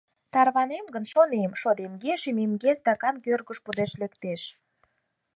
[0.33, 4.41] Тарванем гын, шонем, шодемге-шӱмемге стакан кӧргыш пудешт лектеш.